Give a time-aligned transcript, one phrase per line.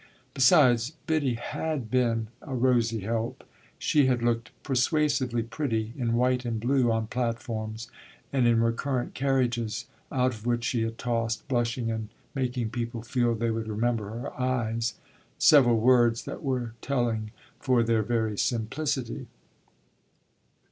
[0.33, 3.43] Besides, Biddy had been a rosy help:
[3.77, 7.87] she had looked persuasively pretty, in white and blue, on platforms
[8.33, 13.35] and in recurrent carriages, out of which she had tossed, blushing and making people feel
[13.35, 14.95] they would remember her eyes,
[15.37, 17.29] several words that were telling
[17.59, 19.27] for their very simplicity.